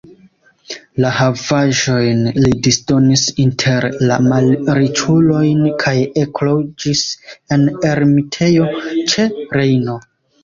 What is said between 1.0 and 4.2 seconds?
La havaĵojn li disdonis inter la